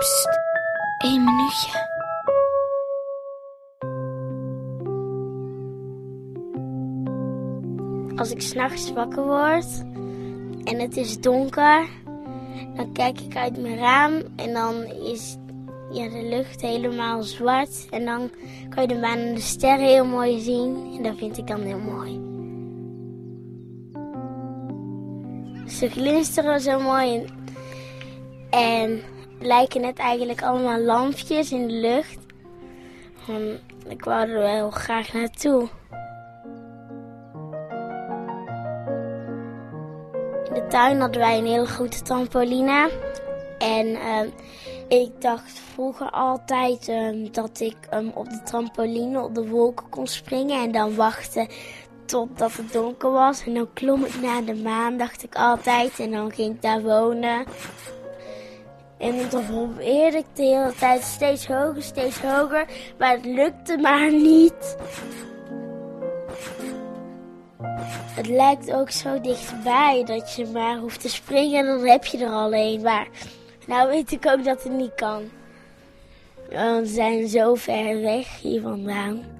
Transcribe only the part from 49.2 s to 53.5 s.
op de wolken kon springen en dan wachten totdat het donker was.